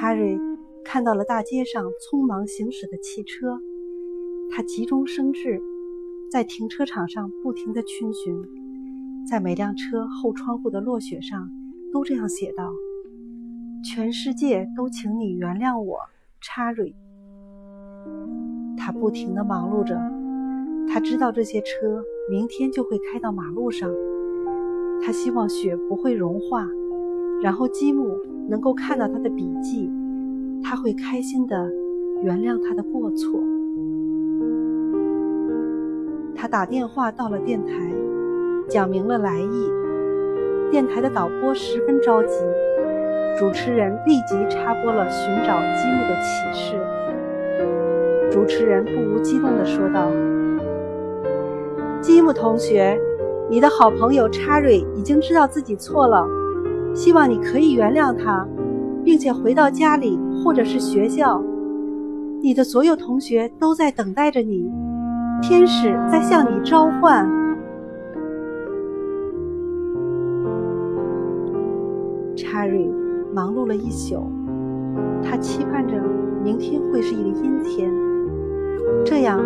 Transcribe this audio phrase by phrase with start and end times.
[0.00, 0.38] 查瑞
[0.84, 3.58] 看到了大街上匆忙行驶的汽车，
[4.48, 5.60] 他急中生智，
[6.30, 11.50] 在停车场上不停地逡巡，在每辆车后窗户的落雪上
[11.92, 12.72] 都这样写道
[13.82, 15.98] ：“全世界都请你原谅我，
[16.40, 16.94] 查瑞。”
[18.78, 19.98] 他不停地忙碌着，
[20.86, 23.90] 他知道这些车明天就会开到马路上，
[25.02, 26.68] 他希望雪不会融化。
[27.40, 29.90] 然后积木能够看到他的笔记，
[30.62, 31.70] 他会开心的
[32.22, 33.40] 原谅他的过错。
[36.34, 37.72] 他打电话到了电台，
[38.68, 39.70] 讲明了来意。
[40.70, 42.34] 电台的导播十分着急，
[43.38, 46.76] 主持人立即插播了寻找积木的启示。
[48.30, 50.10] 主持人不无激动地说道
[52.02, 52.98] ：“积木同学，
[53.48, 56.26] 你的好朋友查瑞已经知道自己错了。”
[56.94, 58.46] 希望你可以原谅他，
[59.04, 61.42] 并且回到家里或者是学校。
[62.40, 64.70] 你的所有同学都在等待着你，
[65.42, 67.28] 天使在向你召唤。
[72.36, 72.88] 查瑞
[73.34, 74.30] 忙碌了一宿，
[75.22, 75.94] 他期盼着
[76.44, 77.90] 明天会是一个阴天，
[79.04, 79.40] 这样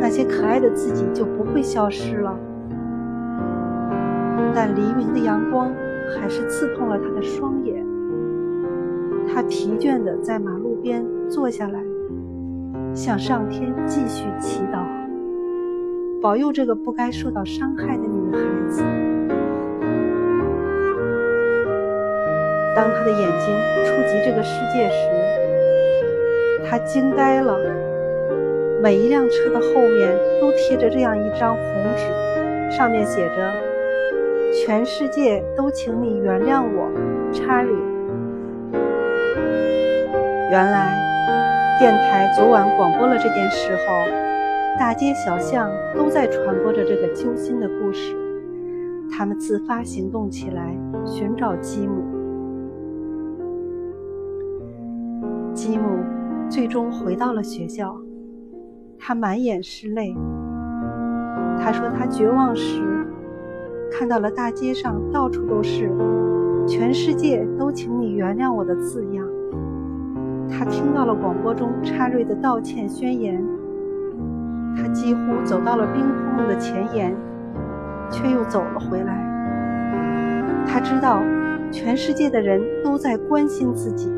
[0.00, 2.38] 那些可爱的自己就不会消失了。
[4.54, 5.70] 但黎明的阳光。
[6.14, 7.84] 还是刺痛了他的双眼。
[9.28, 11.80] 他疲倦地在马路边坐下来，
[12.94, 14.84] 向上天继续祈祷，
[16.22, 18.82] 保佑这个不该受到伤害的女孩子。
[22.74, 24.96] 当他的眼睛触及这个世界时，
[26.68, 27.58] 他惊呆了。
[28.82, 31.62] 每一辆车的后面都贴着这样一张红
[31.96, 33.75] 纸，上面写着。
[34.52, 36.90] 全世界都请你原谅我，
[37.32, 37.70] 查理。
[40.50, 43.82] 原来，电台昨晚广播了这件事后，
[44.78, 48.16] 大街小巷都在传播着这个揪心的故事。
[49.10, 52.04] 他们自发行动起来，寻找吉姆。
[55.52, 55.98] 吉姆
[56.48, 57.96] 最终回到了学校，
[58.98, 60.14] 他满眼是泪。
[61.58, 62.95] 他说他绝望时。
[63.90, 65.90] 看到了大街上到处都是
[66.66, 69.26] “全世界都请你原谅我”的字样。
[70.48, 73.42] 他听到了广播中查瑞的道歉宣言。
[74.76, 77.16] 他几乎走到了冰窟窿的前沿，
[78.10, 79.24] 却又走了回来。
[80.66, 81.22] 他知道，
[81.72, 84.12] 全世界的人都在关心自己。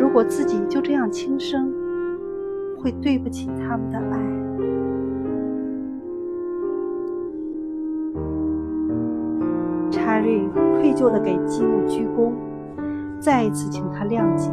[0.00, 1.70] 如果自己就这样轻生，
[2.78, 4.18] 会对不起他们的爱。
[10.18, 10.40] 查瑞
[10.80, 12.32] 愧疚地给吉姆鞠躬，
[13.20, 14.50] 再一次请他谅解。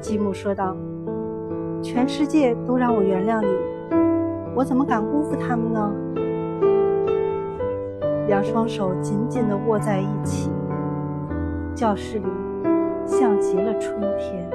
[0.00, 0.76] 吉姆说道
[1.80, 3.46] ：“全世界都让我原谅你，
[4.56, 5.92] 我怎么敢辜负他们呢？”
[8.26, 10.50] 两双手紧紧地握在一起，
[11.76, 12.26] 教室里
[13.06, 14.50] 像极了春天。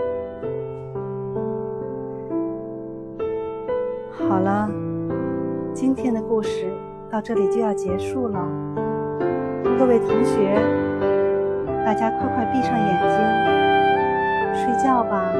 [4.12, 4.70] 好了，
[5.74, 6.68] 今天的故事。
[7.12, 8.48] 到这里就要结束了，
[9.80, 10.54] 各位同学，
[11.86, 13.16] 大家快快闭上眼睛，
[14.62, 15.32] 睡觉吧。